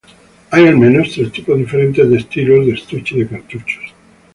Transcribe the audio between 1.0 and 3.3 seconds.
tres tipos diferentes de estilos de estuche de